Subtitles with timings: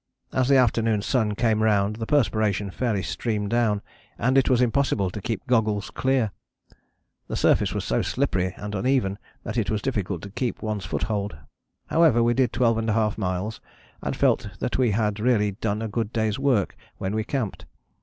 [0.33, 3.83] As the afternoon sun came round the perspiration fairly streamed down,
[4.17, 6.31] and it was impossible to keep goggles clear.
[7.27, 11.37] The surface was so slippery and uneven that it was difficult to keep one's foothold.
[11.85, 13.61] However we did 12½ miles,
[14.01, 17.67] and felt that we had really done a good day's work when we camped.